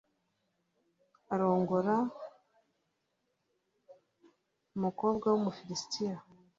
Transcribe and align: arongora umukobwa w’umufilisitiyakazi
arongora 1.33 1.95
umukobwa 4.75 5.25
w’umufilisitiyakazi 5.33 6.45